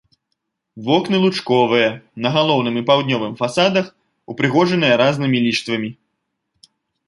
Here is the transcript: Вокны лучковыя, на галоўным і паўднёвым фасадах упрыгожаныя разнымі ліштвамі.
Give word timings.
Вокны 0.87 1.17
лучковыя, 1.25 1.89
на 2.27 2.33
галоўным 2.39 2.75
і 2.81 2.83
паўднёвым 2.89 3.33
фасадах 3.43 3.87
упрыгожаныя 4.35 4.93
разнымі 5.07 5.37
ліштвамі. 5.49 5.89